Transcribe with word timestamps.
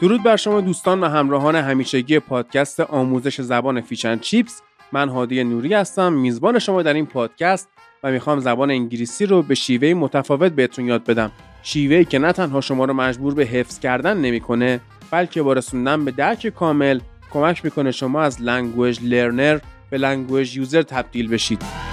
درود 0.00 0.22
بر 0.22 0.36
شما 0.36 0.60
دوستان 0.60 1.00
و 1.00 1.08
همراهان 1.08 1.56
همیشگی 1.56 2.18
پادکست 2.18 2.80
آموزش 2.80 3.40
زبان 3.40 3.80
Fish 3.80 4.02
and 4.02 4.18
Chips. 4.18 4.62
من 4.92 5.08
هادی 5.08 5.44
نوری 5.44 5.74
هستم 5.74 6.12
میزبان 6.12 6.58
شما 6.58 6.82
در 6.82 6.94
این 6.94 7.06
پادکست 7.06 7.68
و 8.02 8.10
می‌خوام 8.10 8.40
زبان 8.40 8.70
انگلیسی 8.70 9.26
رو 9.26 9.42
به 9.42 9.54
شیوه 9.54 9.94
متفاوت 9.94 10.52
بهتون 10.52 10.84
یاد 10.84 11.04
بدم. 11.04 11.30
شیوهی 11.62 12.04
که 12.04 12.18
نه 12.18 12.32
تنها 12.32 12.60
شما 12.60 12.84
رو 12.84 12.92
مجبور 12.92 13.34
به 13.34 13.44
حفظ 13.44 13.78
کردن 13.78 14.16
نمی‌کنه 14.16 14.80
بلکه 15.10 15.42
با 15.42 15.52
رسوندن 15.52 16.04
به 16.04 16.10
درک 16.10 16.46
کامل 16.46 17.00
کمک 17.32 17.64
می‌کنه 17.64 17.90
شما 17.90 18.22
از 18.22 18.42
language 18.42 18.98
learner 19.02 19.58
به 19.90 19.98
language 19.98 20.56
user 20.56 20.82
تبدیل 20.82 21.28
بشید. 21.28 21.85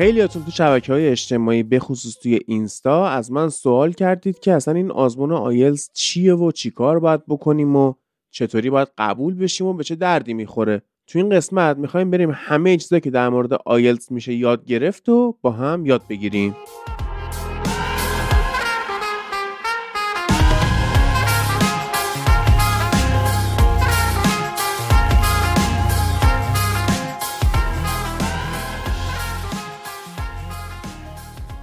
خیلیاتون 0.00 0.44
تو 0.44 0.50
شبکه 0.50 0.92
های 0.92 1.08
اجتماعی 1.08 1.62
بخصوص 1.62 2.18
توی 2.18 2.40
اینستا 2.46 3.08
از 3.08 3.32
من 3.32 3.48
سوال 3.48 3.92
کردید 3.92 4.38
که 4.38 4.52
اصلا 4.52 4.74
این 4.74 4.90
آزمون 4.90 5.32
آیلز 5.32 5.90
چیه 5.94 6.34
و 6.34 6.52
چیکار 6.52 6.98
باید 6.98 7.26
بکنیم 7.26 7.76
و 7.76 7.94
چطوری 8.30 8.70
باید 8.70 8.88
قبول 8.98 9.34
بشیم 9.34 9.66
و 9.66 9.72
به 9.72 9.84
چه 9.84 9.94
دردی 9.94 10.34
می‌خوره؟ 10.34 10.82
تو 11.06 11.18
این 11.18 11.28
قسمت 11.28 11.76
می‌خوایم 11.76 12.10
بریم 12.10 12.30
همه 12.34 12.76
چیزا 12.76 12.98
که 12.98 13.10
در 13.10 13.28
مورد 13.28 13.52
آیلتس 13.52 14.10
میشه 14.10 14.34
یاد 14.34 14.64
گرفت 14.64 15.08
و 15.08 15.36
با 15.42 15.50
هم 15.50 15.86
یاد 15.86 16.02
بگیریم. 16.08 16.56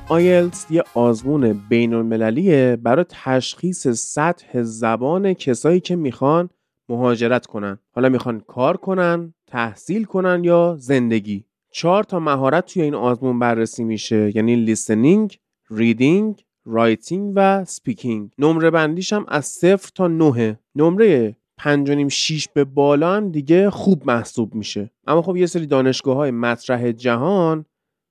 آیلتس 0.10 0.66
یه 0.70 0.84
آزمون 0.94 1.54
بین 1.70 1.94
المللیه 1.94 2.78
برای 2.84 3.06
تشخیص 3.10 3.88
سطح 3.88 4.64
زبان 4.64 5.34
کسایی 5.34 5.80
که 5.80 5.96
می‌خوان 5.96 6.50
مهاجرت 6.90 7.46
کنن. 7.46 7.80
حالا 7.92 8.10
می‌خوان 8.10 8.40
کار 8.40 8.78
کنن 8.78 9.34
تحصیل 9.48 10.04
کنن 10.04 10.44
یا 10.44 10.76
زندگی. 10.80 11.46
چهار 11.72 12.04
تا 12.04 12.20
مهارت 12.20 12.66
توی 12.66 12.82
این 12.82 12.96
آزمون 12.96 13.40
بررسی 13.40 13.84
میشه. 13.84 14.32
یعنی 14.36 14.56
listening 14.56 15.40
reading 15.72 16.46
writing 16.66 17.34
و 17.36 17.66
speaking. 17.66 18.32
نمره 18.38 18.72
بندیش 18.72 19.14
هم 19.14 19.26
از 19.28 19.46
صفر 19.46 19.92
تا 19.96 20.08
نهه. 20.08 20.60
نمره 20.76 21.36
پنج 21.58 21.90
و 21.90 22.10
شیش 22.10 22.50
به 22.54 22.64
بالا 22.64 23.20
دیگه 23.20 23.70
خوب 23.70 24.04
محسوب 24.06 24.56
میشه. 24.56 24.92
اما 25.08 25.22
خب 25.22 25.36
یه 25.36 25.46
سری 25.46 25.66
دانشگاه 25.66 26.16
های 26.16 26.32
مطرح 26.32 26.92
جهان 26.92 27.66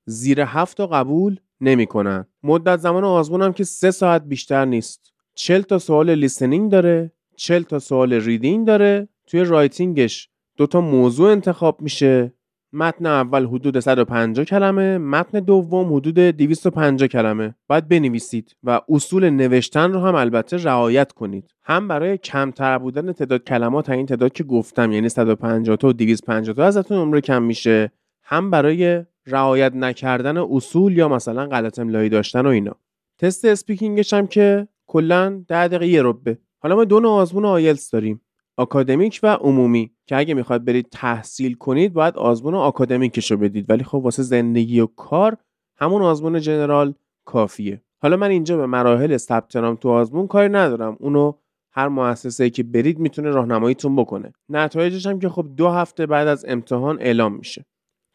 زیر 0.07 0.41
هفت 0.41 0.77
تا 0.77 0.87
قبول 0.87 1.41
نمی‌کنن. 1.61 2.27
مدت 2.43 2.79
زمان 2.79 3.05
آزمون 3.05 3.43
هم 3.43 3.53
که 3.53 3.65
سه 3.65 3.91
ساعت 3.91 4.25
بیشتر 4.25 4.65
نیست. 4.65 5.13
چل 5.35 5.63
تا 5.63 5.79
سوال 5.79 6.15
listening 6.15 6.71
داره 6.71 7.13
40 7.37 7.63
تا 7.63 7.79
سوال 7.79 8.13
reading 8.13 8.67
داره. 8.67 9.09
توی 9.27 9.45
writing 9.45 10.10
ش 10.10 10.29
دو 10.57 10.67
تا 10.67 10.81
موضوع 10.81 11.31
انتخاب 11.31 11.81
میشه. 11.81 12.33
متن 12.73 13.07
اول 13.07 13.47
حدود 13.47 13.81
150 13.81 14.45
کلمه 14.45 14.99
متن 14.99 15.41
دوم 15.41 15.95
حدود 15.95 16.15
250 16.15 17.09
کلمه. 17.09 17.55
باید 17.69 17.89
بنویسید 17.89 18.57
و 18.63 18.81
اصول 18.89 19.31
نوشتن 19.31 19.93
رو 19.93 20.01
هم 20.01 20.15
البته 20.15 20.57
رعایت 20.57 21.13
کنید. 21.13 21.51
هم 21.65 21.89
برای 21.89 22.19
کمتر 22.19 22.79
بودن 22.79 23.13
تعداد 23.13 23.45
کلمات 23.45 23.91
این 23.91 24.07
تعداد 24.07 24.33
که 24.33 24.45
گفتم 24.45 24.93
یعنی 24.93 25.09
150 25.09 25.77
تا 25.77 25.89
و 25.89 25.93
250 25.93 26.57
تا 26.57 26.65
ازتون 26.65 26.99
نمره 26.99 27.21
کم 27.21 27.43
میشه. 27.43 27.93
هم 28.23 28.51
برای 28.51 29.05
رعایت 29.27 29.73
نکردن 29.75 30.37
اصول 30.37 30.99
یا 30.99 31.09
مثلا 31.09 31.47
غلط 31.47 31.79
املایی 31.79 32.09
داشتن 32.09 32.47
و 32.47 32.49
اینا. 32.49 32.75
تست 33.19 33.45
speaking 33.45 34.01
ش 34.01 34.15
هم 34.15 34.27
که 34.27 34.69
کلا 34.87 35.45
10 35.49 35.69
دقیقه 35.69 35.87
یه 35.87 36.03
ربه 36.03 36.39
حالا 36.63 36.77
ما 36.77 36.85
دو 36.85 37.01
نوع 37.01 37.11
آزمون 37.13 37.45
آیلتس 37.45 37.91
داریم. 37.91 38.21
آکادمیک 38.57 39.21
و 39.23 39.27
عمومی. 39.27 39.93
که 40.07 40.17
اگه 40.17 40.35
می‌خواید 40.35 40.65
برید 40.65 40.89
تحصیل 40.91 41.55
کنید 41.55 41.93
باید 41.93 42.17
آزمون 42.17 42.55
آکادمیکش 42.55 43.31
رو 43.31 43.37
بدید. 43.37 43.71
ولی 43.71 43.85
خب 43.85 43.95
واسه 43.95 44.23
زندگی 44.23 44.81
و 44.81 44.87
کار 44.87 45.37
همون 45.79 46.03
آزمون 46.03 46.41
general 46.41 46.95
کافیه. 47.25 47.83
حالا 48.03 48.17
من 48.17 48.31
اینجا 48.31 48.57
به 48.57 48.67
مراحل 48.67 49.17
ثبت 49.17 49.57
نام 49.57 49.77
تو 49.77 49.89
آزمون 49.89 50.27
کاری 50.27 50.49
ندارم. 50.49 50.97
اونو 51.01 51.33
هر 51.73 51.89
مؤسسه 51.89 52.51
که 52.51 52.63
برید 52.63 52.99
می‌تونه 52.99 53.31
راهنماییتون 53.31 53.97
بکنه. 53.97 54.33
نتایجش 54.49 55.07
هم 55.07 55.19
که 55.19 55.29
خب 55.29 55.47
دو 55.57 55.69
هفته 55.69 56.07
بعد 56.07 56.29
از 56.29 56.45
امتحان 56.49 56.99
اعلام 57.01 57.37
میشه. 57.37 57.65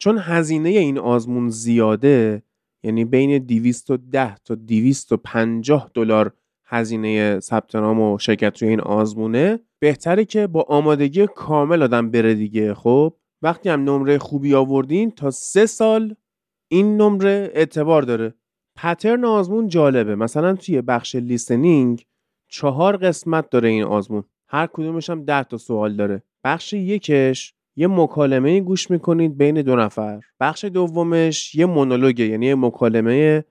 چون 0.02 0.18
هزینه 0.18 0.70
این 0.70 0.98
آزمون 0.98 1.50
زیاده 1.50 2.44
یعنی 2.84 3.06
بین 3.06 3.38
210 3.38 4.36
تا 4.36 4.56
250 4.56 5.92
دلار 5.94 6.34
هزینه 6.66 7.40
ثبت 7.40 7.76
نام 7.76 8.00
و 8.00 8.20
شرکت 8.20 8.54
توی 8.54 8.68
این 8.68 8.82
آزمونه 8.82 9.60
بهتره 9.80 10.26
که 10.26 10.48
با 10.48 10.62
آمادگی 10.62 11.28
کامل 11.28 11.84
آدم 11.84 12.12
بره 12.12 12.34
دیگه. 12.34 12.74
خب 12.74 13.14
وقتی 13.42 13.70
هم 13.70 13.84
نمره 13.84 14.18
خوبی 14.18 14.56
آوردین 14.56 15.12
تا 15.12 15.32
سه 15.32 15.66
سال 15.66 16.16
این 16.72 17.02
نمره 17.02 17.52
اعتبار 17.54 18.02
داره. 18.02 18.34
پترن 18.78 19.26
آزمون 19.26 19.68
جالبه. 19.68 20.16
مثلا 20.16 20.56
توی 20.56 20.82
بخش 20.82 21.16
لیسنینگ 21.16 22.06
چهار 22.48 22.98
قسمت 22.98 23.50
داره 23.50 23.70
این 23.70 23.84
آزمون. 23.84 24.24
هر 24.48 24.68
کدومش 24.68 25.10
هم 25.10 25.26
ده 25.26 25.44
تا 25.44 25.58
سوال 25.58 25.96
داره. 25.96 26.24
بخش 26.44 26.74
یکش 26.74 27.54
یه 27.76 27.88
مکالمه 27.88 28.60
گوش 28.60 28.92
می‌کنید 28.92 29.38
بین 29.38 29.62
دو 29.62 29.76
نفر. 29.76 30.20
بخش 30.40 30.66
دومش 30.66 31.56
یه 31.56 31.66
مونولوگه 31.66 32.26
یعنی 32.26 32.46
یه 32.46 32.56
مکالمه 32.56 33.46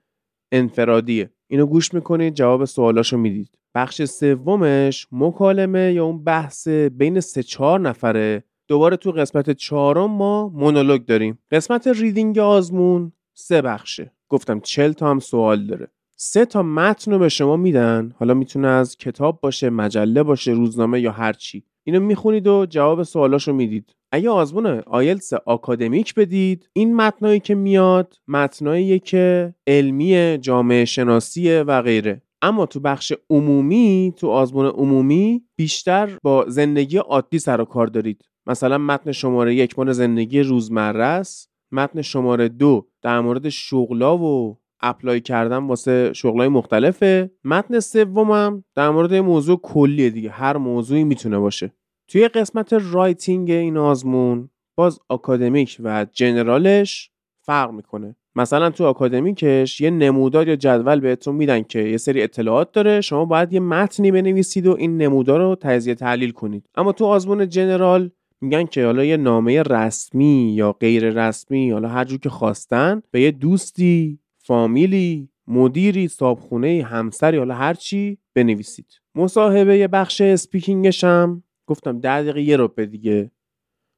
انفرادیه. 0.51 1.29
اینو 1.47 1.65
گوش 1.65 1.93
می‌کنید 1.93 2.33
جواب 2.33 2.65
سوالاشو 2.65 3.17
می‌دید. 3.17 3.57
بخش 3.75 4.03
سومش 4.03 5.07
مکالمه 5.11 5.93
یا 5.93 6.05
اون 6.05 6.23
بحث 6.23 6.67
بین 6.67 7.19
سه 7.19 7.43
چهار 7.43 7.79
نفره. 7.79 8.43
دوباره 8.67 8.97
تو 8.97 9.11
قسمت 9.11 9.49
چهارم 9.49 10.11
ما 10.11 10.49
مونولوگ 10.49 11.05
داریم. 11.05 11.39
قسمت 11.51 11.87
reading 11.87 12.39
آزمون 12.39 13.11
سه 13.33 13.61
بخشه. 13.61 14.11
گفتم 14.29 14.59
چل 14.59 14.91
تا 14.91 15.09
هم 15.09 15.19
سوال 15.19 15.67
داره. 15.67 15.87
سه 16.15 16.45
تا 16.45 16.63
متن 16.63 17.11
رو 17.11 17.19
به 17.19 17.29
شما 17.29 17.57
میدن. 17.57 18.13
حالا 18.17 18.33
می‌تونه 18.33 18.67
از 18.67 18.97
کتاب 18.97 19.41
باشه 19.41 19.69
مجله 19.69 20.23
باشه 20.23 20.51
روزنامه 20.51 21.01
یا 21.01 21.11
هر 21.11 21.33
چی. 21.33 21.63
اینو 21.83 21.99
می‌خونید 21.99 22.47
و 22.47 22.65
جواب 22.69 23.03
سوالاشو 23.03 23.53
می‌دید. 23.53 23.95
اگه 24.11 24.29
آزمون 24.29 24.65
آیلتس 24.79 25.33
آکادمیک 25.33 26.15
بدید 26.15 26.69
این 26.73 26.95
متنایی 26.95 27.39
که 27.39 27.55
میاد 27.55 28.15
متنایی 28.27 28.99
که 28.99 29.53
علمی 29.67 30.37
جامعه 30.37 30.85
شناسیه 30.85 31.61
و 31.61 31.81
غیره. 31.81 32.21
اما 32.41 32.65
تو 32.65 32.79
بخش 32.79 33.13
عمومی 33.29 34.13
تو 34.17 34.27
آزمون 34.27 34.65
عمومی 34.65 35.43
بیشتر 35.55 36.17
با 36.23 36.45
زندگی 36.47 36.97
عادی 36.97 37.39
سر 37.39 37.61
و 37.61 37.65
کار 37.65 37.87
دارید. 37.87 38.25
مثلا 38.47 38.77
متن 38.77 39.11
شماره 39.11 39.55
یک 39.55 39.79
مال 39.79 39.91
زندگی 39.91 40.39
روزمره 40.39 41.03
است 41.03 41.51
متن 41.71 42.01
شماره 42.01 42.47
دو 42.47 42.87
در 43.01 43.19
مورد 43.19 43.49
شغلا 43.49 44.17
و 44.17 44.57
apply 44.81 45.21
کردن 45.21 45.57
واسه 45.57 46.13
شغلای 46.13 46.47
مختلفه. 46.47 47.31
متن 47.43 47.79
سومم 47.79 48.63
در 48.75 48.89
مورد 48.89 49.13
موضوع 49.13 49.59
کلیه 49.63 50.09
دیگه. 50.09 50.29
هر 50.29 50.57
موضوعی 50.57 51.03
می‌تونه 51.03 51.39
باشه. 51.39 51.73
توی 52.07 52.27
قسمت 52.27 52.73
writing 52.73 53.51
این 53.51 53.77
آزمون 53.77 54.49
باز 54.75 54.99
آکادمیک 55.09 55.77
و 55.83 56.05
general 56.13 56.89
ش 56.89 57.11
فرق 57.41 57.71
می‌کنه. 57.71 58.15
مثلا 58.35 58.69
تو 58.69 58.85
آکادمیکش 58.85 59.81
یه 59.81 59.89
نمودار 59.89 60.47
یا 60.47 60.55
جدول 60.55 60.99
بهتون 60.99 61.35
میدن 61.35 61.63
که 61.63 61.79
یه 61.79 61.97
سری 61.97 62.23
اطلاعات 62.23 62.71
داره. 62.71 63.01
شما 63.01 63.25
باید 63.25 63.53
یه 63.53 63.59
متنی 63.59 64.11
بنویسید 64.11 64.67
و 64.67 64.75
این 64.79 64.97
نمودار 64.97 65.39
رو 65.39 65.55
تجزیه 65.55 65.95
تحلیل 65.95 66.31
کنید. 66.31 66.69
اما 66.75 66.91
تو 66.91 67.05
آزمون 67.05 67.49
general 67.49 68.11
میگن 68.41 68.65
که 68.65 68.85
حالا 68.85 69.03
یه 69.03 69.17
نامه 69.17 69.61
رسمی 69.61 70.53
یا 70.55 70.71
غیر 70.71 71.09
رسمی 71.09 71.71
حالا 71.71 71.87
هر 71.87 72.03
جور 72.03 72.19
که 72.19 72.29
خواستن 72.29 73.01
به 73.11 73.21
یه 73.21 73.31
دوستی 73.31 74.19
فامیلی 74.51 75.29
مدیری 75.47 76.07
صابخونه 76.07 76.83
همسری 76.83 77.37
حالا 77.37 77.55
هر 77.55 77.73
چی 77.73 78.17
بنویسید. 78.35 79.01
مصاحبه 79.15 79.87
بخش 79.87 80.21
اسپیکینگش 80.21 81.03
هم 81.03 81.43
گفتم 81.67 81.99
ده 81.99 82.21
دقیقه 82.21 82.41
یه 82.41 82.57
روبه 82.57 82.85
دیگه. 82.85 83.31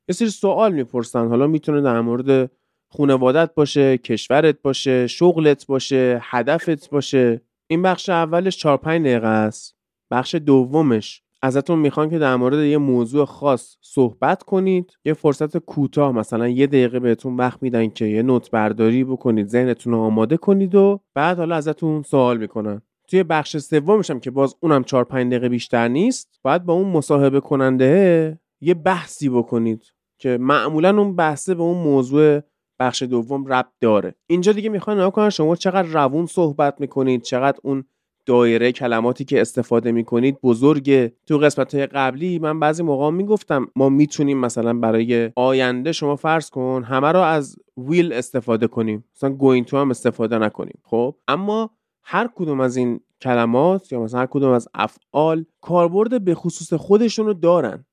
یه 0.09 0.13
سری 0.13 0.29
سوال 0.29 0.73
می‌پرسن. 0.73 1.27
حالا 1.27 1.47
می‌تونه 1.47 1.81
در 1.81 2.01
مورد 2.01 2.51
خانوادت 2.89 3.53
باشه 3.55 3.97
کشورت 3.97 4.61
باشه 4.61 5.07
شغلت 5.07 5.65
باشه 5.67 6.19
هدفت 6.23 6.89
باشه. 6.89 7.41
این 7.67 7.81
بخش 7.81 8.09
اولش 8.09 8.57
4 8.57 8.77
5 8.77 9.01
دقیقه 9.01 9.27
است. 9.27 9.75
بخش 10.11 10.35
دومش 10.35 11.22
ازتون 11.45 11.79
می‌خوان 11.79 12.09
که 12.09 12.19
در 12.19 12.35
مورد 12.35 12.59
یه 12.59 12.77
موضوع 12.77 13.25
خاص 13.25 13.77
صحبت 13.81 14.43
کنید 14.43 14.97
یه 15.05 15.13
فرصت 15.13 15.57
کوتاه 15.57 16.11
مثلا 16.11 16.47
یه 16.47 16.67
دقیقه 16.67 16.99
بهتون 16.99 17.35
وقت 17.35 17.63
میدن 17.63 17.89
که 17.89 18.05
یه 18.05 18.21
نوت 18.21 18.51
برداری 18.51 19.03
بکنید 19.03 19.47
ذهنتون 19.47 19.93
رو 19.93 19.99
آماده 19.99 20.37
کنید 20.37 20.75
و 20.75 20.99
بعد 21.15 21.37
حالا 21.37 21.55
ازتون 21.55 22.03
سوال 22.03 22.37
می‌کنن. 22.37 22.81
توی 23.07 23.23
بخش 23.23 23.57
سومش 23.57 24.11
هم 24.11 24.19
که 24.19 24.31
باز 24.31 24.55
اونم 24.59 24.83
4 24.83 25.03
5 25.03 25.31
دقیقه 25.31 25.49
بیشتر 25.49 25.87
نیست 25.87 26.39
باید 26.43 26.65
با 26.65 26.73
اون 26.73 26.87
مصاحبه 26.87 27.39
کننده 27.39 28.39
یه 28.61 28.73
بحثی 28.73 29.29
بکنید 29.29 29.83
که 30.19 30.37
معمولا 30.37 30.97
اون 30.97 31.15
بحثه 31.15 31.55
به 31.55 31.63
اون 31.63 31.77
موضوع 31.77 32.39
بخش 32.79 33.03
دوم 33.03 33.45
ربط 33.45 33.71
داره. 33.81 34.15
اینجا 34.27 34.51
دیگه 34.51 34.69
می‌خوان 34.69 34.97
نگاه 34.97 35.11
کنن 35.11 35.29
شما 35.29 35.55
چقدر 35.55 35.87
روون 35.87 36.25
صحبت 36.25 36.81
می‌کنید 36.81 37.21
چقدر 37.21 37.59
اون 37.63 37.85
دایره 38.25 38.71
کلماتی 38.71 39.25
که 39.25 39.41
استفاده 39.41 39.91
می‌کنید 39.91 40.41
بزرگه 40.41 41.13
تو 41.25 41.37
قسمت 41.37 41.75
های 41.75 41.85
قبلی 41.85 42.39
من 42.39 42.59
بعضی 42.59 42.83
موقع 42.83 43.09
می‌گفتم 43.09 43.67
ما 43.75 43.89
می‌تونیم 43.89 44.37
مثلا 44.37 44.73
برای 44.73 45.31
آینده 45.35 45.91
شما 45.91 46.15
فرض 46.15 46.49
کن 46.49 46.83
همه 46.83 47.11
رو 47.11 47.19
از 47.19 47.55
ویل 47.77 48.13
استفاده 48.13 48.67
کنیم 48.67 49.03
مثلا 49.15 49.29
گوین 49.29 49.63
تو 49.65 49.77
هم 49.77 49.89
استفاده 49.89 50.37
نکنیم 50.37 50.79
خب؟ 50.83 51.15
اما 51.27 51.69
هر 52.03 52.29
کدوم 52.35 52.59
از 52.59 52.77
این 52.77 52.99
کلمات 53.21 53.91
یا 53.91 53.99
مثلا 54.01 54.19
هر 54.19 54.25
کدوم 54.25 54.51
از 54.51 54.67
افعال 54.73 55.45
کاربرد 55.61 56.25
به 56.25 56.35
خصوص 56.35 56.73
خودشون 56.73 57.25
رو 57.25 57.33
دارن. 57.33 57.85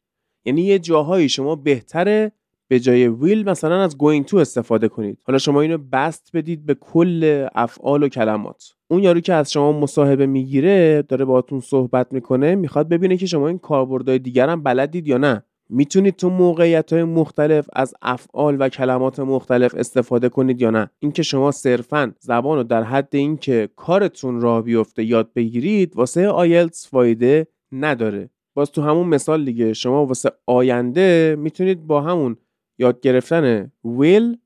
یعنی 0.44 0.62
یه 0.62 0.78
جاهایی 0.78 1.28
شما 1.28 1.56
بهتره 1.56 2.32
به 2.70 2.80
جای 2.80 3.08
ویل 3.08 3.48
مثلا 3.48 3.82
از 3.82 3.96
going 3.96 4.30
to 4.30 4.34
استفاده 4.34 4.88
کنید. 4.88 5.18
حالا 5.26 5.38
شما 5.38 5.60
اینو 5.60 5.78
بست 5.92 6.30
بدید 6.34 6.66
به 6.66 6.74
کل 6.74 7.46
افعال 7.54 8.02
و 8.02 8.08
کلمات. 8.08 8.72
اون 8.90 9.02
یارو 9.02 9.20
که 9.20 9.34
از 9.34 9.52
شما 9.52 9.72
مصاحبه 9.80 10.26
می‌گیره 10.26 11.02
داره 11.02 11.24
باهاتون 11.24 11.60
صحبت 11.60 12.12
می‌کنه 12.12 12.54
می‌خواد 12.54 12.88
ببینه 12.88 13.16
که 13.16 13.26
شما 13.26 13.48
این 13.48 13.58
کاربردهای 13.58 14.18
دیگر 14.18 14.48
هم 14.48 14.62
بلدید 14.62 15.08
یا 15.08 15.18
نه. 15.18 15.42
می‌تونید 15.68 16.16
تو 16.16 16.30
موقعیت 16.30 16.92
های 16.92 17.04
مختلف 17.04 17.66
از 17.72 17.94
افعال 18.02 18.56
و 18.60 18.68
کلمات 18.68 19.20
مختلف 19.20 19.74
استفاده 19.74 20.28
کنید 20.28 20.62
یا 20.62 20.70
نه. 20.70 20.90
اینکه 20.98 21.22
شما 21.22 21.50
صرفا 21.50 22.12
زبان 22.20 22.56
رو 22.56 22.62
در 22.62 22.82
حد 22.82 23.08
اینکه 23.12 23.68
کارتون 23.76 24.40
راه 24.40 24.62
بیفته 24.62 25.04
یاد 25.04 25.32
بگیرید 25.36 25.96
واسه 25.96 26.28
آیلتس 26.28 26.88
فایده 26.88 27.46
نداره. 27.72 28.30
باز 28.54 28.72
تو 28.72 28.82
همون 28.82 29.06
مثال 29.06 29.44
دیگه 29.44 29.72
شما 29.72 30.06
واسه 30.06 30.30
آینده 30.46 31.36
می‌تونید 31.38 31.86
با 31.86 32.00
همون 32.00 32.36
یاد 32.80 33.00
گرفتن 33.00 33.72
ویل 33.84 34.36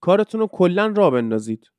کارتون 0.00 0.40
رو 0.40 0.46
کلا 0.46 0.86
را 0.96 1.10
بندازید. 1.10 1.70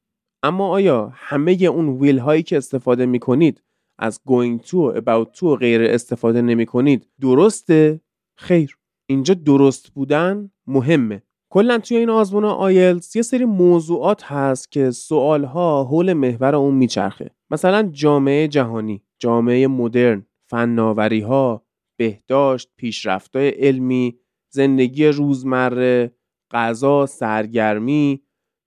اما 0.43 0.67
آیا 0.67 1.11
همه 1.13 1.51
اون 1.51 1.89
ویل 1.89 2.19
هایی 2.19 2.43
که 2.43 2.57
استفاده 2.57 3.05
می 3.05 3.19
کنید 3.19 3.63
از 3.99 4.21
going 4.27 4.67
to 4.67 4.73
و 4.73 5.01
about 5.01 5.37
to 5.37 5.43
و 5.43 5.55
غیر 5.55 5.81
استفاده 5.83 6.41
نمی 6.41 6.65
کنید 6.65 7.07
درسته؟ 7.21 8.01
خیر 8.37 8.77
اینجا 9.09 9.33
درست 9.33 9.89
بودن 9.89 10.51
مهمه. 10.67 11.23
کلا 11.49 11.77
توی 11.77 11.97
این 11.97 12.09
آزمون 12.09 12.45
آیلتس 12.45 13.15
یه 13.15 13.21
سری 13.21 13.45
موضوعات 13.45 14.23
هست 14.23 14.71
که 14.71 14.91
سوال 14.91 15.43
ها 15.43 15.83
حول 15.83 16.13
محور 16.13 16.55
اون 16.55 16.75
میچرخه. 16.75 17.31
مثلا 17.49 17.89
جامعه 17.93 18.47
جهانی 18.47 19.03
جامعه 19.19 19.67
مدرن 19.67 20.25
فناوری 20.49 21.19
ها 21.19 21.65
بهداشت 21.97 22.69
پیشرفت‌های 22.77 23.49
علمی 23.49 24.19
زندگی 24.49 25.05
روزمره 25.05 26.15
غذا 26.51 27.05
سرگرمی 27.05 28.23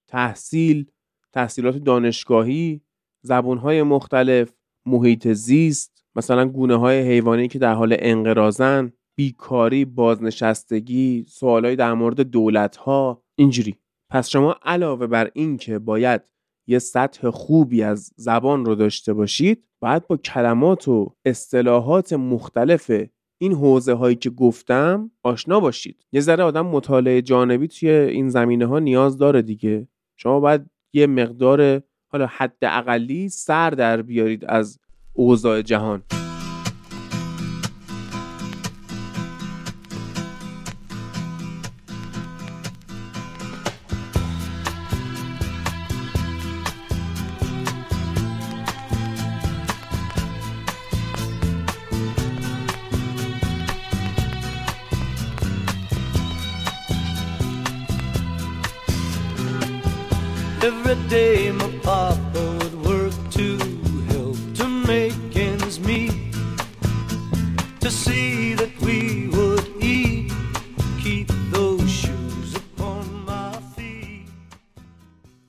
تحصیل 0.09 0.87
تحصیلات 1.33 1.77
دانشگاهی 1.77 2.81
زبونهای 3.23 3.83
مختلف 3.83 4.53
محیط 4.87 5.29
زیست 5.29 6.05
مثلا 6.17 6.49
گونه 6.49 6.77
های 6.77 7.01
حیوانی 7.01 7.49
که 7.49 7.59
در 7.59 7.75
حال 7.75 7.97
انقراضن 7.99 8.93
بیکاری 9.15 9.85
بازنشستگی 9.85 11.25
سوالای 11.29 11.77
در 11.77 11.95
مورد 11.95 12.21
دولت 12.21 12.77
ها 12.77 13.25
اینجوری. 13.35 13.77
پس 14.11 14.29
شما 14.29 14.57
علاوه 14.63 15.07
بر 15.07 15.31
این 15.35 15.57
که 15.57 15.79
باید 15.79 16.23
یه 16.67 16.79
سطح 16.79 17.31
خوبی 17.31 17.83
از 17.83 18.11
زبان 18.17 18.65
رو 18.65 18.75
داشته 18.75 19.13
باشید 19.13 19.65
باید 19.81 20.07
با 20.07 20.17
کلمات 20.17 20.89
و 20.89 21.15
اصطلاحات 21.25 22.13
مختلف 22.13 22.91
این 23.43 23.53
حوزه 23.53 23.93
هایی 23.93 24.17
که 24.17 24.31
گفتم 24.31 25.11
آشنا 25.23 25.61
باشید. 25.61 26.07
یه 26.13 26.21
ذره 26.21 26.45
آدم 26.45 26.67
مطالعه 26.67 27.23
جانبی 27.23 27.69
توی 27.69 27.91
این 27.91 28.29
زمینه 28.29 28.67
ها 28.67 28.79
نیاز 28.79 29.19
داره 29.19 29.43
دیگه. 29.43 29.89
شما 30.17 30.41
باید 30.41 30.67
یه 30.93 31.07
مقدار 31.07 31.83
حالا 32.09 32.27
حد 32.27 32.57
اقلی 32.63 33.29
سر 33.29 33.71
در 33.71 34.03
بیارید 34.03 34.45
از 34.45 34.79
اوضاع 35.13 35.63
جهان. 35.63 36.03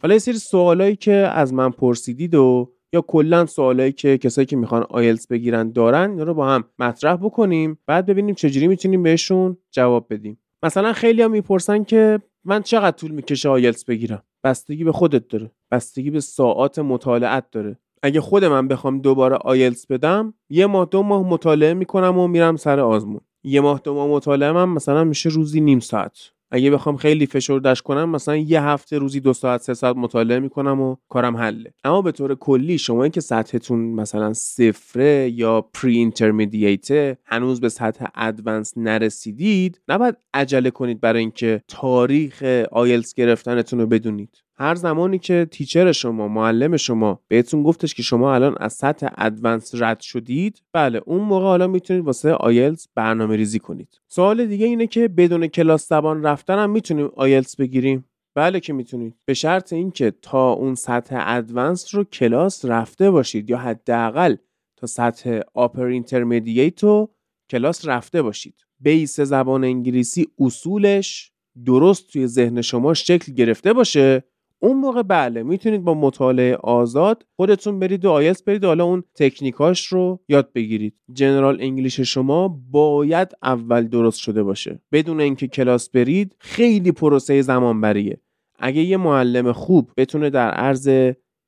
حالا 0.01 0.13
یه 0.13 0.19
سری 0.19 0.33
سوالایی 0.33 0.95
که 0.95 1.13
از 1.13 1.53
من 1.53 1.69
پرسیدید 1.69 2.35
و 2.35 2.69
یا 2.93 3.01
کلا 3.01 3.45
سوالایی 3.45 3.91
که 3.91 4.17
کسایی 4.17 4.45
که 4.45 4.55
می‌خوان 4.55 4.85
آیلتس 4.89 5.27
بگیرن 5.27 5.71
دارن 5.71 6.09
اینا 6.11 6.23
رو 6.23 6.33
با 6.33 6.47
هم 6.47 6.63
مطرح 6.79 7.15
بکنیم. 7.15 7.79
بعد 7.87 8.05
ببینیم 8.05 8.35
چجوری 8.35 8.67
می‌تونیم 8.67 9.03
بهشون 9.03 9.57
جواب 9.71 10.07
بدیم. 10.09 10.39
مثلا 10.63 10.93
خیلی 10.93 11.21
ها 11.21 11.27
می‌پرسن 11.27 11.83
که 11.83 12.19
من 12.45 12.61
چقدر 12.61 12.97
طول 12.97 13.11
می‌کشه 13.11 13.49
آیلتس 13.49 13.85
بگیرم؟ 13.85 14.23
بستگی 14.43 14.83
به 14.83 14.91
خودت 14.91 15.27
داره. 15.27 15.51
بستگی 15.71 16.11
به 16.11 16.19
ساعات 16.19 16.79
مطالعت 16.79 17.51
داره. 17.51 17.77
اگه 18.05 18.21
خود 18.21 18.45
من 18.45 18.67
بخوام 18.67 18.99
دوباره 18.99 19.35
آیلتس 19.35 19.87
بدم 19.87 20.33
یه 20.49 20.65
ماه 20.65 20.87
دو 20.91 21.03
ماه 21.03 21.27
مطالعه 21.27 21.73
می‌کنم 21.73 22.17
و 22.17 22.27
میرم 22.27 22.55
سر 22.55 22.79
آزمون. 22.79 23.21
یه 23.43 23.61
ماه 23.61 23.81
دو 23.83 23.93
ماه 23.93 24.07
مطالعه 24.07 24.51
من 24.51 24.69
مثلا 24.69 25.03
میشه 25.03 25.29
روزی 25.29 25.61
نیم 25.61 25.79
ساعت. 25.79 26.17
اگه 26.51 26.71
بخوام 26.71 26.97
خیلی 26.97 27.25
فشردش 27.25 27.81
کنم 27.81 28.09
مثلا 28.09 28.35
یه 28.35 28.63
هفته 28.63 28.97
روزی 28.97 29.19
دو 29.19 29.33
ساعت 29.33 29.61
سه 29.61 29.73
ساعت 29.73 29.95
مطالعه 29.95 30.39
می‌کنم 30.39 30.81
و 30.81 30.95
کارم 31.09 31.37
حله. 31.37 31.73
اما 31.83 32.01
به 32.01 32.11
طور 32.11 32.35
کلی 32.35 32.77
شما 32.77 33.07
که 33.07 33.21
سطحتون 33.21 33.79
مثلا 33.79 34.33
صفره 34.33 35.29
یا 35.29 35.61
pre-intermediate 35.61 37.17
هنوز 37.25 37.61
به 37.61 37.69
سطح 37.69 38.05
advanced 38.15 38.73
نرسیدید 38.77 39.81
نباید 39.87 40.15
عجله 40.33 40.71
کنید 40.71 41.01
برای 41.01 41.19
اینکه 41.19 41.61
تاریخ 41.67 42.43
آیلتس 42.71 43.13
گرفتنتون 43.13 43.79
رو 43.79 43.85
بدونید. 43.85 44.42
هر 44.55 44.75
زمانی 44.75 45.19
که 45.19 45.47
teacher 45.51 45.91
شما 45.91 46.27
معلم 46.27 46.77
شما 46.77 47.19
بهتون 47.27 47.63
گفتش 47.63 47.93
که 47.93 48.03
شما 48.03 48.35
الان 48.35 48.55
از 48.59 48.73
سطح 48.73 49.07
advanced 49.17 49.71
رد 49.75 49.99
شدید 49.99 50.63
بله 50.73 51.01
اون 51.05 51.21
موقع 51.21 51.45
حالا 51.45 51.67
می‌تونید 51.67 52.05
واسه 52.05 52.31
آیلتس 52.31 52.87
برنامه 52.95 53.35
ریزی 53.35 53.59
کنید. 53.59 54.01
سوال 54.07 54.45
دیگه 54.45 54.65
اینه 54.65 54.87
که 54.87 55.07
بدون 55.07 55.47
کلاس 55.47 55.89
زبان 55.89 56.23
رفتن 56.23 56.59
هم 56.59 56.69
می‌تونیم 56.69 57.09
آیلتس 57.15 57.55
بگیریم؟ 57.55 58.05
بله 58.35 58.59
که 58.59 58.73
می‌تونید. 58.73 59.15
به 59.25 59.33
شرط 59.33 59.73
اینکه 59.73 60.13
تا 60.21 60.51
اون 60.51 60.75
سطح 60.75 61.15
advanced 61.19 61.95
رو 61.95 62.03
کلاس 62.03 62.65
رفته 62.65 63.11
باشید 63.11 63.49
یا 63.49 63.57
حداقل 63.57 64.35
تا 64.77 64.87
سطح 64.87 65.39
upper 65.53 65.85
intermediate 65.85 66.83
رو 66.83 67.13
کلاس 67.49 67.87
رفته 67.87 68.21
باشید. 68.21 68.55
base 68.79 69.19
زبان 69.19 69.63
انگلیسی 69.63 70.27
اصولش 70.39 71.31
درست 71.65 72.07
توی 72.07 72.27
ذهن 72.27 72.61
شما 72.61 72.93
شکل 72.93 73.33
گرفته 73.33 73.73
باشه 73.73 74.23
اون 74.63 74.77
موقع 74.77 75.01
بله 75.01 75.43
می‌تونید 75.43 75.83
با 75.83 75.93
مطالعه 75.93 76.55
آزاد 76.55 77.25
خودتون 77.35 77.79
برید 77.79 78.05
و 78.05 78.09
آیلتس 78.09 78.43
بدید 78.43 78.65
حالا 78.65 78.83
اون 78.83 79.03
تکنیکاش 79.15 79.85
رو 79.85 80.19
یاد 80.29 80.53
بگیرید. 80.53 80.95
general 81.13 81.57
English 81.61 81.99
شما 81.99 82.47
باید 82.71 83.31
اول 83.43 83.87
درست 83.87 84.19
شده 84.19 84.43
باشه. 84.43 84.79
بدون 84.91 85.21
اینکه 85.21 85.47
کلاس 85.47 85.89
برید 85.89 86.35
خیلی 86.39 86.91
پروسه 86.91 87.41
زمان 87.41 87.81
بریه 87.81 88.21
اگه 88.59 88.81
یه 88.81 88.97
معلم 88.97 89.51
خوب 89.51 89.91
بتونه 89.97 90.29
در 90.29 90.51
عرض 90.51 90.89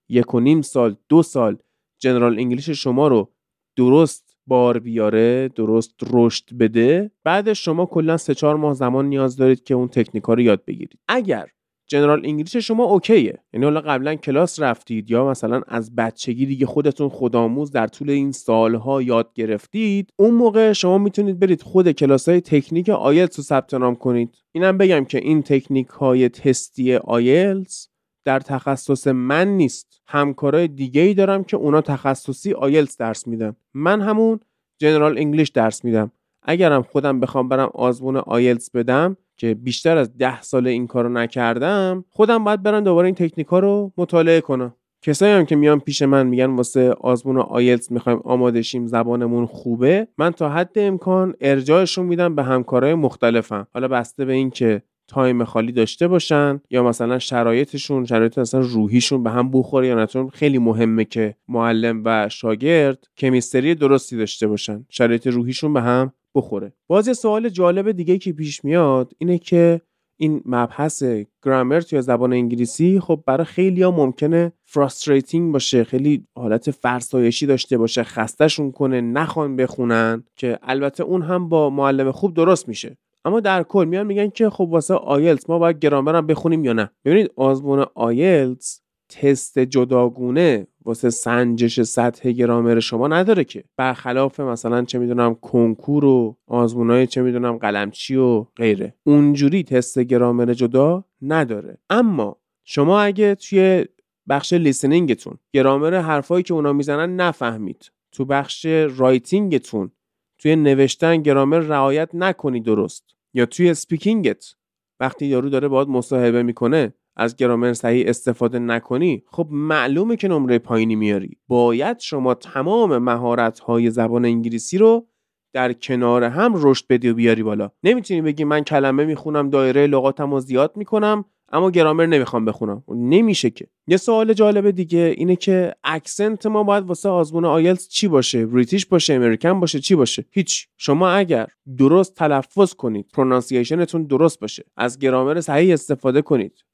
یک 0.10 0.34
و 0.34 0.39
نیم 0.39 0.62
سال 0.62 0.95
دو 1.10 1.24
سال 1.24 1.57
general 2.00 2.39
English 2.39 2.70
شما 2.69 3.07
رو 3.07 3.31
درست 3.75 4.38
بار 4.48 4.79
بیاره 4.79 5.50
درست 5.55 5.95
رشد 6.12 6.53
بده 6.60 7.12
بعدش 7.24 7.65
شما 7.65 7.86
کلا 7.86 8.17
سه 8.17 8.34
چهار 8.34 8.55
ماه 8.55 8.74
زمان 8.74 9.05
نیاز 9.05 9.38
دارید 9.38 9.63
که 9.63 9.74
اون 9.74 9.88
تکنیکا 9.88 10.34
رو 10.34 10.41
یاد 10.41 10.65
بگیرید. 10.65 11.00
اگر 11.07 11.48
general 11.88 12.22
English 12.25 12.56
شما 12.56 12.84
OK 12.84 13.06
یه. 13.06 13.39
یعنی 13.54 13.63
حالا 13.63 13.82
قبلا 13.82 14.15
کلاس 14.15 14.60
رفتید 14.60 15.12
یا 15.12 15.30
مثلا 15.30 15.62
از 15.68 15.96
بچگی 15.96 16.46
دیگه 16.46 16.65
خودتون 16.65 17.10
خودآموز 17.10 17.72
در 17.72 17.88
طول 17.88 18.10
این 18.10 18.32
سالها 18.32 19.01
یاد 19.01 19.34
گرفتید 19.34 20.10
اون 20.15 20.34
موقع 20.34 20.74
شما 20.74 20.98
می‌تونید 20.98 21.39
برید 21.39 21.62
خود 21.62 21.92
کلاس 21.92 22.30
های 22.30 22.42
تکنیک 22.42 22.89
آیلتس 22.89 23.39
رو 23.39 23.44
ثبت 23.44 23.74
نام 23.74 23.96
کنید. 23.96 24.36
اینم 24.51 24.77
بگم 24.77 25.06
که 25.06 25.18
این 25.18 25.44
تکنیک 25.44 25.88
های 25.88 26.30
تستی 26.30 26.96
آیلتس 26.96 27.89
در 28.25 28.39
تخصص 28.39 29.08
من 29.08 29.48
نیست. 29.48 30.01
همکارای 30.08 30.68
دیگه 30.68 31.01
ای 31.01 31.13
دارم 31.13 31.44
که 31.44 31.58
اونا 31.58 31.82
تخصصی 31.82 32.54
آیلتس 32.54 32.98
درس 32.98 33.27
میدن. 33.27 33.56
من 33.74 34.01
همون 34.01 34.39
general 34.77 35.18
English 35.18 35.50
درس 35.50 35.86
میدم. 35.86 36.12
اگرم 36.42 36.82
خودم 36.82 37.20
بخوام 37.20 37.50
برم 37.50 37.70
آزمون 37.74 38.18
آیلتس 38.18 38.72
بدم 38.72 39.18
که 39.38 39.54
بیشتر 39.54 39.98
از 39.98 40.18
ده 40.18 40.42
سال 40.42 40.68
این 40.68 40.88
کارو 40.88 41.10
نکردم 41.10 42.06
خودم 42.10 42.44
باید 42.44 42.63
برم 42.63 42.84
دوباره 42.84 43.06
این 43.06 43.15
تکنیکا 43.15 43.60
رو 43.60 43.92
مطالعه 43.98 44.42
کنم. 44.42 44.74
کسایی 45.01 45.34
هم 45.34 45.46
که 45.46 45.56
میان 45.56 45.80
پیش 45.80 46.01
من 46.01 46.27
میگن 46.27 46.46
واسه 46.46 46.92
آزمون 46.92 47.38
آیلتس 47.38 47.92
می‌خوایم 47.92 48.20
آماده 48.24 48.62
شیم 48.62 48.88
زبانمون 48.88 49.46
خوبه 49.46 50.08
من 50.18 50.32
تا 50.32 50.50
حد 50.50 50.72
امکان 50.75 51.36
ارجاعشون 51.42 52.06
میدم 52.06 52.36
به 52.36 52.44
همکارای 52.44 52.94
مختلفم. 52.94 53.68
حالا 53.74 53.88
بسته 53.88 54.25
به 54.25 54.34
این 54.34 54.50
که 54.50 54.82
time 55.08 55.44
خالی 55.44 55.72
داشته 55.72 56.08
باشن 56.08 56.62
یا 56.70 56.84
مثلا 56.84 57.20
شرایطشون 57.20 58.06
شرایط 58.06 58.38
مثلا 58.38 58.60
روحیشون 58.60 59.24
به 59.24 59.30
هم 59.30 59.51
بخوره 59.51 59.88
یا 59.88 60.04
نه 60.04 60.12
چون 60.12 60.30
خیلی 60.30 60.58
مهمه 60.58 61.06
که 61.06 61.36
معلم 61.48 62.01
و 62.06 62.30
شاگرد 62.30 63.08
chemistry 63.18 63.75
درستی 63.75 64.18
داشته 64.18 64.48
باشن. 64.48 64.86
شرایط 64.89 65.27
روحیشون 65.27 65.74
به 65.74 65.82
هم 65.82 66.13
بخوره. 66.36 66.74
باز 66.88 67.08
یه 67.08 67.13
سوال 67.13 67.50
جالب 67.50 67.92
دیگه 67.92 68.18
که 68.18 68.34
پیش 68.34 68.65
میاد 68.65 69.13
اینه 69.18 69.38
که 69.38 69.82
این 70.18 70.42
مبحث 70.46 71.04
گرامر 71.44 71.82
توی 71.82 72.01
زبان 72.01 72.34
انگلیسی 72.34 73.00
خب 73.00 73.24
برای 73.25 73.46
خیلی 73.46 73.82
ها 73.82 73.92
ممکنه 73.92 74.51
frustrating 74.65 75.54
باشه 75.54 75.84
خیلی 75.84 76.27
حالت 76.36 76.72
فرسایشی 76.72 77.46
داشته 77.46 77.77
باشه 77.77 78.04
خستهشون 78.04 78.72
کنه 78.72 79.01
نخوان 79.01 79.56
بخونن 79.56 80.24
که 80.36 80.60
البته 80.63 81.04
اون 81.04 81.22
هم 81.22 81.50
با 81.50 81.70
معلم 81.70 82.12
خوب 82.12 82.34
درست 82.34 82.68
میشه. 82.68 82.98
اما 83.25 83.39
در 83.39 83.63
کل 83.63 83.86
میان 83.86 84.08
میگن 84.08 84.30
که 84.30 84.50
خب 84.50 84.68
واسه 84.72 84.94
آیلتس 84.94 85.50
ما 85.50 85.60
باید 85.60 85.80
گرامر 85.80 86.15
هم 86.15 86.27
بخونیم 86.27 86.65
یا 86.65 86.74
نه؟ 86.74 86.92
ببینید 87.06 87.32
آزمون 87.36 87.86
آیلتس 87.96 88.82
تست 89.10 89.60
جداگونه 89.60 90.68
واسه 90.86 91.10
سنجش 91.10 91.82
سطح 91.82 92.32
گرامر 92.32 92.80
شما 92.80 93.08
نداره 93.08 93.44
که. 93.44 93.64
برخلاف 93.78 94.40
مثلا 94.40 94.86
چه 94.86 95.00
می‌دونم 95.00 95.36
کنکور 95.36 96.06
و 96.06 96.38
آزمونای 96.48 97.08
چه 97.08 97.22
می‌دونم 97.22 97.58
قلمچی 97.58 98.16
و 98.16 98.42
غیره. 98.42 98.96
اونجوری 99.04 99.64
تست 99.64 100.00
گرامر 100.00 100.54
جدا 100.54 101.06
نداره. 101.22 101.78
اما 101.90 102.38
شما 102.64 103.00
اگه 103.02 103.36
توی 103.36 103.86
بخش 104.30 104.54
listening 104.54 105.17
تون 105.17 105.38
گرامر 105.54 105.96
حرفایی 105.96 106.44
که 106.44 106.54
اونا 106.54 106.74
می‌زنن 106.74 107.16
نفهمید. 107.16 107.92
تو 108.12 108.26
بخش 108.26 108.66
writing 108.65 109.54
تون 109.54 109.92
توی 110.38 110.56
نوشتن 110.56 111.22
گرامر 111.22 111.60
رعایت 111.60 112.10
نکنی 112.14 112.62
درست. 112.62 113.04
یا 113.34 113.46
توی 113.46 113.74
speaking 113.74 114.46
ت 114.46 114.56
وقتی 115.00 115.26
یارو 115.26 115.50
داره 115.50 115.68
باهات 115.68 115.88
مصاحبه 115.88 116.44
می‌کنه 116.44 116.94
از 117.15 117.36
گرامر 117.36 117.74
صحیح 117.74 118.10
استفاده 118.10 118.60
نکنی 118.60 119.24
خب 119.27 119.48
معلومه 119.51 120.15
که 120.15 120.27
نمره 120.27 120.60
پایینی 120.60 120.95
میاری. 120.95 121.38
باید 121.48 122.00
شما 122.00 122.34
تمام 122.34 122.98
مهارت 122.98 123.60
های 123.60 123.91
زبان 123.91 124.25
انگلیسی 124.25 124.77
رو 124.77 125.07
در 125.53 125.74
کنار 125.74 126.24
هم 126.24 126.53
رشد 126.55 126.86
بدی 126.89 127.10
و 127.10 127.13
بیاری 127.13 127.43
بالا. 127.43 127.69
نمی‌تونی 127.84 128.22
بگی 128.22 128.43
من 128.43 128.63
کلمه 128.63 129.05
می‌خونم 129.05 129.50
دایره 129.50 129.88
لغاتم 129.88 130.31
رو 130.31 130.39
زیاد 130.39 130.77
می‌کنم 130.77 131.25
اما 131.51 131.72
گرامر 131.72 132.05
نمی‌خوام 132.05 132.45
بخونم. 132.45 132.84
نمیشه 132.88 133.50
که. 133.50 133.67
یه 133.88 133.98
سوال 133.98 134.34
جالب 134.34 134.72
دیگه 134.72 135.13
اینه 135.17 135.36
که 135.36 135.74
accent 135.84 136.46
ما 136.45 136.63
باید 136.63 136.84
واسه 136.84 137.10
آزمون 137.10 137.45
آیلتس 137.45 137.88
چی 137.88 138.07
باشه؟ 138.07 138.45
British 138.46 138.86
باشه 138.86 139.13
American 139.13 139.60
باشه 139.60 139.79
چی 139.79 139.95
باشه؟ 139.95 140.25
هیچ. 140.31 140.67
شما 140.77 141.10
اگر 141.10 141.48
درست 141.77 142.15
تلفظ 142.15 142.74
کنید 142.74 143.05
pronunciation 143.13 143.87
تون 143.87 144.04
درست 144.03 144.39
باشه. 144.39 144.63
از 144.77 145.00
گرامر 145.00 145.41
صحیح 145.41 145.74
استفاده 145.74 146.22
کنید. 146.22 146.64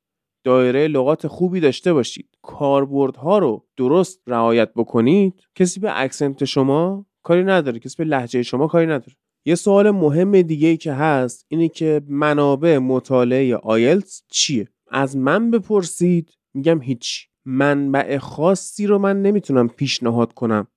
دایره 0.43 0.87
لغات 0.87 1.27
خوبی 1.27 1.59
داشته 1.59 1.93
باشید. 1.93 2.29
کاربردها 2.41 3.37
رو 3.37 3.65
درست 3.77 4.21
رعایت 4.27 4.73
بکنید. 4.73 5.43
کسی 5.55 5.79
به 5.79 6.01
accent 6.01 6.45
شما 6.45 7.05
کاری 7.23 7.43
نداره. 7.43 7.79
کسی 7.79 7.95
به 7.97 8.03
لهجه 8.03 8.43
شما 8.43 8.67
کاری 8.67 8.85
نداره. 8.85 9.15
یه 9.45 9.55
سوال 9.55 9.91
مهم 9.91 10.41
دیگه 10.41 10.67
ای 10.67 10.77
که 10.77 10.93
هست 10.93 11.45
اینه 11.47 11.69
که 11.69 12.01
منابع 12.07 12.77
مطالعه 12.77 13.55
آیلتس 13.55 14.23
چیه؟ 14.27 14.67
از 14.91 15.17
من 15.17 15.51
بپرسید 15.51 16.33
میگم 16.53 16.81
هیچ 16.81 17.27
منبع 17.45 18.17
خاصی 18.17 18.87
رو 18.87 18.99
من 18.99 19.21
نمی‌تونم 19.21 19.67
پیشنهاد 19.67 20.33
کنم. 20.33 20.67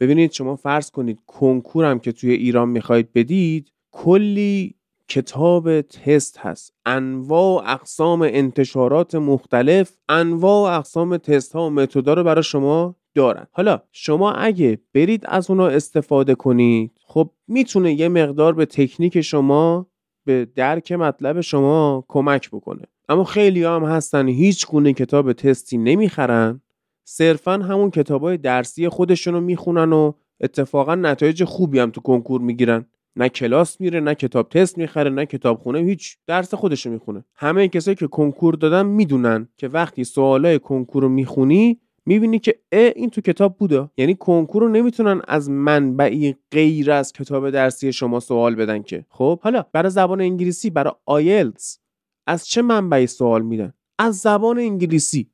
ببینید 0.00 0.32
شما 0.32 0.56
فرض 0.56 0.90
کنید 0.90 1.18
کنکورم 1.26 1.98
که 1.98 2.12
توی 2.12 2.32
ایران 2.32 2.68
می‌خواید 2.68 3.12
بدید 3.12 3.72
کلی 3.90 4.74
کتاب 5.08 5.80
تست 5.80 6.38
هست. 6.38 6.74
انواع 6.86 7.62
و 7.62 7.62
اقسام 7.66 8.22
انتشارات 8.22 9.14
مختلف 9.14 9.92
انواع 10.08 10.72
و 10.72 10.76
اقسام 10.78 11.16
تست 11.16 11.52
ها 11.52 11.66
و 11.66 11.70
متدا 11.70 12.14
رو 12.14 12.24
برای 12.24 12.42
شما 12.42 12.96
دارن. 13.14 13.46
حالا 13.52 13.80
شما 13.92 14.32
اگه 14.32 14.78
برید 14.94 15.24
از 15.28 15.50
اونا 15.50 15.66
استفاده 15.66 16.34
کنید 16.34 16.90
خب 17.06 17.30
می‌تونه 17.48 17.92
یه 17.92 18.08
مقدار 18.08 18.52
به 18.52 18.66
تکنیک 18.66 19.20
شما 19.20 19.86
به 20.24 20.48
درک 20.56 20.92
مطلب 20.92 21.40
شما 21.40 22.04
کمک 22.08 22.50
بکنه. 22.50 22.82
اما 23.08 23.24
خیلی 23.24 23.64
هم 23.64 23.84
هستن 23.84 24.28
هیچ 24.28 24.66
گونه 24.66 24.92
کتاب 24.92 25.32
تستی 25.32 25.78
نمی‌خرن. 25.78 26.60
صرفا 27.04 27.52
همون 27.52 27.90
کتاب 27.90 28.22
های 28.22 28.36
درسی 28.36 28.88
خودشون 28.88 29.34
رو 29.34 29.40
می‌خونن 29.40 29.92
و 29.92 30.12
اتفاقا 30.40 30.94
نتایج 30.94 31.44
خوبی 31.44 31.78
هم 31.78 31.90
تو 31.90 32.00
کنکور 32.00 32.40
می‌گیرن. 32.40 32.86
نه 33.16 33.28
کلاس 33.28 33.80
میره 33.80 34.00
نه 34.00 34.14
کتاب 34.14 34.48
تست 34.48 34.78
می‌خره 34.78 35.10
نه 35.10 35.26
کتاب 35.26 35.58
خونه 35.58 35.78
هیچ 35.78 36.16
درس 36.26 36.54
خودشو 36.54 36.90
می‌خونه. 36.90 37.24
همه 37.34 37.68
کسایی 37.68 37.94
که 37.94 38.06
کنکور 38.06 38.54
دادن 38.54 38.86
می‌دونن 38.86 39.48
که 39.56 39.68
وقتی 39.68 40.04
سوالای 40.04 40.58
کنکور 40.58 41.02
رو 41.02 41.08
می‌خونی 41.08 41.80
می‌بینی 42.06 42.38
که 42.38 42.58
اه 42.72 42.92
این 42.96 43.10
تو 43.10 43.20
کتاب 43.20 43.56
بوده. 43.58 43.90
یعنی 43.96 44.14
کنکور 44.14 44.62
رو 44.62 44.68
نمی‌تونن 44.68 45.22
از 45.28 45.50
منبعی 45.50 46.34
غیر 46.50 46.90
از 46.90 47.12
کتاب 47.12 47.50
درسی 47.50 47.92
شما 47.92 48.20
سوال 48.20 48.54
بدن 48.54 48.82
که. 48.82 49.06
خب 49.08 49.40
حالا 49.42 49.64
برای 49.72 49.90
زبان 49.90 50.20
انگلیسی 50.20 50.70
برای 50.70 50.92
آیلتس 51.06 51.78
از 52.26 52.46
چه 52.46 52.62
منبعی 52.62 53.06
سوال 53.06 53.42
میدن؟ 53.42 53.72
از 53.98 54.18
زبان 54.18 54.58
انگلیسی. 54.58 55.30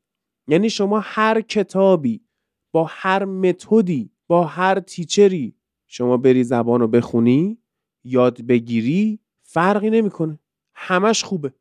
یعنی 0.48 0.70
شما 0.70 1.00
هر 1.00 1.40
کتابی 1.40 2.20
با 2.72 2.86
هر 2.90 3.24
متدی 3.24 4.10
با 4.26 4.44
هر 4.44 4.80
teacher 4.80 5.45
ی 5.45 5.54
شما 5.86 6.16
بری 6.16 6.44
زبان 6.44 6.80
رو 6.80 6.88
بخونی 6.88 7.58
یاد 8.04 8.42
بگیری 8.42 9.18
فرقی 9.42 9.90
نمی‌کنه. 9.90 10.38
همش 10.74 11.24
خوبه. 11.24 11.52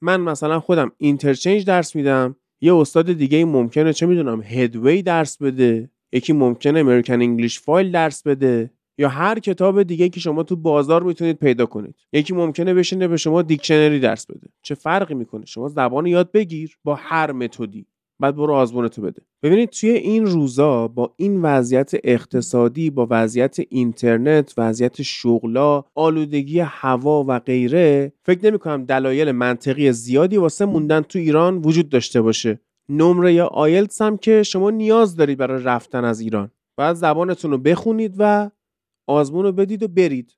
من 0.00 0.20
مثلا 0.20 0.60
خودم 0.60 0.92
Interchange 0.98 1.64
درس 1.64 1.96
میدم. 1.96 2.36
یه 2.60 2.74
استاد 2.74 3.12
دیگه 3.12 3.44
ممکنه 3.44 3.92
چه 3.92 4.06
می‌دونم 4.06 4.42
Headway 4.42 5.02
درس 5.02 5.42
بده. 5.42 5.90
یکی 6.12 6.32
ممکنه 6.32 6.80
American 6.80 7.12
English 7.12 7.60
File 7.60 7.92
درس 7.92 8.22
بده. 8.22 8.70
یا 8.98 9.08
هر 9.08 9.38
کتاب 9.38 9.82
دیگه 9.82 10.08
که 10.08 10.20
شما 10.20 10.42
تو 10.42 10.56
بازار 10.56 11.02
می‌تونید 11.02 11.38
پیدا 11.38 11.66
کنید. 11.66 11.94
یکی 12.12 12.34
ممکنه 12.34 12.74
بشینه 12.74 13.08
به 13.08 13.16
شما 13.16 13.42
دیکشنری 13.42 14.00
درس 14.00 14.26
بده. 14.26 14.48
چه 14.62 14.74
فرقی 14.74 15.14
می‌کنه؟ 15.14 15.46
شما 15.46 15.68
زبان 15.68 16.06
یاد 16.06 16.32
بگیر. 16.32 16.78
با 16.84 16.94
هر 16.94 17.32
متدی. 17.32 17.86
بعد 18.20 18.36
برو 18.36 18.54
آزمونتو 18.54 19.02
بده. 19.02 19.22
ببینید 19.42 19.70
توی 19.70 19.90
این 19.90 20.26
روزا 20.26 20.88
با 20.88 21.14
این 21.16 21.42
وضعیت 21.42 21.90
اقتصادی 22.04 22.90
با 22.90 23.06
وضعیت 23.10 23.56
اینترنت 23.68 24.54
وضعیت 24.58 25.02
شغلا 25.02 25.84
آلودگی 25.94 26.60
هوا 26.60 27.24
و 27.28 27.38
غیره 27.38 28.12
فکر 28.22 28.46
نمی 28.46 28.58
کنم 28.58 28.84
دلایل 28.84 29.32
منطقی 29.32 29.92
زیادی 29.92 30.36
واسه 30.36 30.64
موندن 30.64 31.00
تو 31.00 31.18
ایران 31.18 31.58
وجود 31.58 31.88
داشته 31.88 32.22
باشه. 32.22 32.60
نمره 32.88 33.34
یا 33.34 33.46
آیلتس 33.46 34.02
هم 34.02 34.16
که 34.16 34.42
شما 34.42 34.70
نیاز 34.70 35.16
دارید 35.16 35.38
برای 35.38 35.62
رفتن 35.62 36.04
از 36.04 36.20
ایران. 36.20 36.50
باید 36.76 36.96
زبانتون 36.96 37.50
رو 37.50 37.58
بخونید 37.58 38.14
و 38.18 38.50
آزمون 39.06 39.42
رو 39.42 39.52
بدید 39.52 39.82
و 39.82 39.88
برید. 39.88 40.36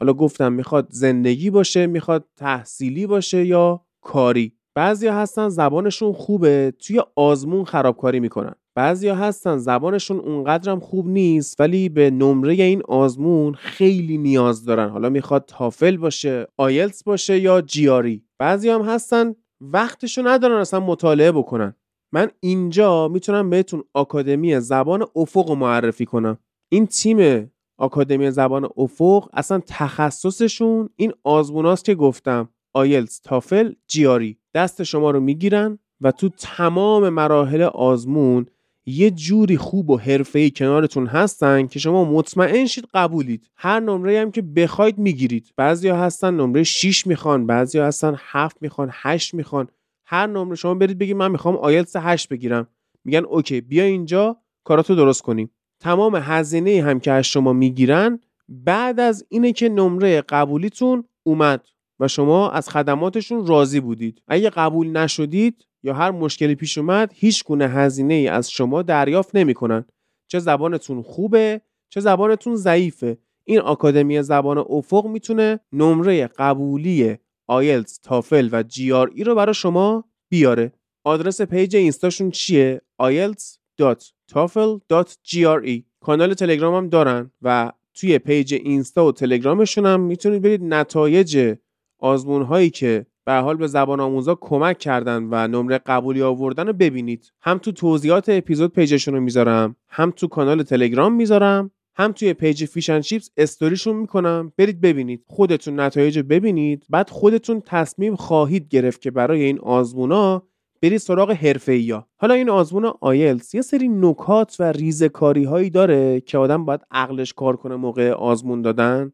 حالا 0.00 0.12
گفتم 0.12 0.52
می‌خواد 0.52 0.86
زندگی 0.90 1.50
باشه 1.50 1.86
می‌خواد 1.86 2.28
تحصیلی 2.36 3.06
باشه 3.06 3.46
یا 3.46 3.84
کاری. 4.00 4.55
بعضیا 4.76 5.14
هستن 5.14 5.48
زبانشون 5.48 6.12
خوبه 6.12 6.72
توی 6.78 7.02
آزمون 7.16 7.64
خرابکاری 7.64 8.20
می‌کنن. 8.20 8.54
بعضیا 8.74 9.14
هستن 9.14 9.56
زبانشون 9.56 10.18
اونقدرم 10.18 10.80
خوب 10.80 11.08
نیست 11.08 11.60
ولی 11.60 11.88
به 11.88 12.10
نمره 12.10 12.52
این 12.52 12.82
آزمون 12.88 13.54
خیلی 13.54 14.18
نیاز 14.18 14.64
دارن. 14.64 14.88
حالا 14.88 15.08
می‌خواد 15.08 15.44
تافل 15.46 15.96
باشه 15.96 16.46
آیلتس 16.56 17.04
باشه 17.04 17.38
یا 17.38 17.60
جیاری. 17.60 18.24
بعضی 18.38 18.68
هم 18.68 18.82
هستن 18.82 19.34
وقتشو 19.60 20.22
ندارن 20.28 20.60
اصلا 20.60 20.80
مطالعه 20.80 21.32
بکنن. 21.32 21.74
من 22.12 22.30
اینجا 22.40 23.08
می‌تونم 23.08 23.50
بهتون 23.50 23.84
آکادمی 23.94 24.60
زبان 24.60 25.06
افق 25.16 25.50
معرفی 25.50 26.04
کنم. 26.04 26.38
این 26.72 26.86
تیم 26.86 27.50
آکادمی 27.78 28.30
زبان 28.30 28.68
افق 28.76 29.28
اصلا 29.32 29.60
تخصصشون 29.66 30.88
این 30.96 31.12
آزموناست 31.24 31.84
که 31.84 31.94
گفتم. 31.94 32.48
آیلتس 32.74 33.18
تافل 33.18 33.72
جیاری. 33.86 34.38
دست 34.56 34.82
شما 34.82 35.10
رو 35.10 35.20
می‌گیرن 35.20 35.78
و 36.00 36.12
تو 36.12 36.28
تمام 36.28 37.08
مراحل 37.08 37.62
آزمون 37.62 38.46
یه 38.86 39.10
جوری 39.10 39.56
خوب 39.56 39.90
و 39.90 39.96
حرفه‌ای 39.96 40.50
کنارتون 40.50 41.06
هستن 41.06 41.66
که 41.66 41.78
شما 41.78 42.04
مطمئن 42.04 42.66
شید 42.66 42.84
قبولید. 42.94 43.50
هر 43.56 43.80
نمره 43.80 44.20
هم 44.20 44.30
که 44.30 44.42
بخواید 44.42 44.98
می‌گیرید. 44.98 45.52
بعضیا 45.56 45.96
هستن 45.96 46.34
نمره 46.34 46.62
6 46.62 47.06
می‌خوان 47.06 47.46
بعضیا 47.46 47.86
هستن 47.86 48.16
7 48.18 48.56
می‌خوان 48.60 48.88
8 48.92 49.34
می‌خوان. 49.34 49.68
هر 50.06 50.26
نمره 50.26 50.56
شما 50.56 50.74
برید 50.74 50.98
بگید 50.98 51.16
من 51.16 51.30
می‌خوام 51.30 51.56
آیلتس 51.56 51.96
8 51.96 52.28
بگیرم. 52.28 52.68
میگن 53.04 53.24
اوکی 53.24 53.60
بیا 53.60 53.84
اینجا 53.84 54.36
کاراتو 54.64 54.94
درست 54.94 55.22
کنیم. 55.22 55.50
تمام 55.80 56.16
هزینه 56.16 56.82
هم 56.82 57.00
که 57.00 57.12
از 57.12 57.24
شما 57.24 57.52
می‌گیرن 57.52 58.20
بعد 58.48 59.00
از 59.00 59.26
اینه 59.28 59.52
که 59.52 59.68
نمره 59.68 60.20
قبولیتون 60.20 61.04
اومد. 61.22 61.66
و 62.00 62.08
شما 62.08 62.50
از 62.50 62.68
خدماتشون 62.68 63.46
راضی 63.46 63.80
بودید. 63.80 64.22
اگه 64.28 64.50
قبول 64.50 64.88
نشدید 64.88 65.66
یا 65.82 65.94
هر 65.94 66.10
مشکلی 66.10 66.54
پیش 66.54 66.78
اومد 66.78 67.12
هیچ 67.14 67.44
گونه 67.44 67.68
هزینه 67.68 68.14
ای 68.14 68.28
از 68.28 68.50
شما 68.50 68.82
دریافت 68.82 69.36
نمی‌کنن. 69.36 69.84
چه 70.28 70.38
زبانتون 70.38 71.02
خوبه 71.02 71.60
چه 71.88 72.00
زبانتون 72.00 72.56
ضعیفه. 72.56 73.18
این 73.44 73.58
آکادمی 73.58 74.22
زبان 74.22 74.58
افق 74.58 75.06
می‌تونه 75.06 75.60
نمره 75.72 76.26
قبولی 76.26 77.16
آیلتس، 77.46 77.98
تافل 77.98 78.48
و 78.52 78.62
GRE 78.62 79.24
رو 79.24 79.34
برای 79.34 79.54
شما 79.54 80.04
بیاره. 80.28 80.72
آدرس 81.04 81.42
پیج 81.42 81.76
اینستاشون 81.76 82.30
چیه؟ 82.30 82.80
ielts.toefl.gre 83.02 85.82
کانال 86.00 86.34
تلگرام 86.34 86.74
هم 86.74 86.88
دارن 86.88 87.30
و 87.42 87.72
توی 87.94 88.18
پیج 88.18 88.54
اینستا 88.54 89.06
و 89.06 89.12
تلگرامشون 89.12 89.86
هم 89.86 90.00
می‌تونید 90.00 90.42
برید 90.42 90.64
نتایج 90.64 91.56
آزمون 91.98 92.42
هایی 92.42 92.70
که 92.70 93.06
به 93.24 93.32
حال 93.32 93.56
به 93.56 93.66
زبان 93.66 94.00
آموزا 94.00 94.34
کمک 94.34 94.78
کردن 94.78 95.28
و 95.30 95.48
نمره 95.48 95.78
قبولی 95.78 96.22
آوردن 96.22 96.66
رو 96.66 96.72
ببینید. 96.72 97.32
هم 97.42 97.58
تو 97.58 97.72
توضیحات 97.72 98.28
اپیزود 98.28 98.72
پیجشون 98.72 99.14
رو 99.14 99.20
می‌ذارم 99.20 99.76
هم 99.88 100.10
تو 100.10 100.26
کانال 100.26 100.62
تلگرام 100.62 101.14
می‌ذارم 101.14 101.70
هم 101.96 102.12
توی 102.12 102.32
پیج 102.32 102.64
Fish 102.64 102.85
and 102.85 103.00
Chips 103.00 103.30
استوریشون 103.36 103.96
می‌کنم. 103.96 104.52
برید 104.58 104.80
ببینید. 104.80 105.24
خودتون 105.26 105.80
نتایج 105.80 106.18
ببینید. 106.18 106.86
بعد 106.90 107.10
خودتون 107.10 107.62
تصمیم 107.66 108.14
خواهید 108.16 108.68
گرفت 108.68 109.02
که 109.02 109.10
برای 109.10 109.42
این 109.42 109.58
آزمونا 109.58 110.42
برید 110.82 110.98
سراغ 110.98 111.30
حرفه‌ایا 111.30 112.06
حالا 112.16 112.34
این 112.34 112.50
آزمون 112.50 112.92
آیلتس 113.00 113.54
یه 113.54 113.62
سری 113.62 113.88
نکات 113.88 114.56
و 114.58 114.72
ریزکاری 114.72 115.44
هایی 115.44 115.70
داره 115.70 116.20
که 116.20 116.38
آدم 116.38 116.64
باید 116.64 116.80
عقلش 116.90 117.32
کار 117.32 117.56
کنه 117.56 117.76
موقع 117.76 118.10
آزمون 118.10 118.62
دادن. 118.62 119.12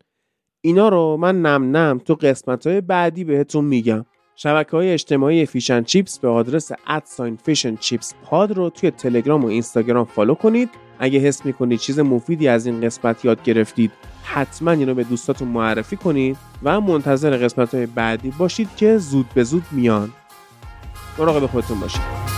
اینا 0.64 0.88
رو 0.88 1.16
من 1.16 1.42
نم 1.42 1.76
نم 1.76 2.00
تو 2.04 2.14
قسمت 2.14 2.66
های 2.66 2.80
بعدی 2.80 3.24
بهتون 3.24 3.64
میگم. 3.64 4.04
شبکه 4.36 4.70
های 4.70 4.92
اجتماعی 4.92 5.46
Fish 5.46 5.67
and 5.67 5.82
Chips 5.82 6.18
به 6.18 6.28
آدرس 6.28 6.72
at 6.86 7.03
sign 7.03 7.36
Fish 7.36 7.59
and 7.59 7.76
Chips 7.76 8.14
Pod 8.24 8.52
رو 8.52 8.70
توی 8.70 8.90
تلگرام 8.90 9.44
و 9.44 9.46
اینستاگرام 9.46 10.04
follow 10.04 10.34
کنید. 10.34 10.70
اگه 10.98 11.18
حس 11.18 11.46
می‌کنید 11.46 11.78
چیز 11.78 11.98
مفیدی 11.98 12.48
از 12.48 12.66
این 12.66 12.80
قسمت 12.80 13.24
یاد 13.24 13.42
گرفتید 13.42 13.92
حتما 14.24 14.70
اینو 14.70 14.94
به 14.94 15.04
دوستاتون 15.04 15.48
معرفی 15.48 15.96
کنید 15.96 16.36
و 16.62 16.80
منتظر 16.80 17.36
قسمت 17.36 17.74
های 17.74 17.86
بعدی 17.86 18.32
باشید 18.38 18.68
که 18.76 18.98
زود 18.98 19.26
به 19.34 19.44
زود 19.44 19.64
میان. 19.72 20.12
مراقب 21.18 21.46
خودتون 21.46 21.80
باشید. 21.80 22.31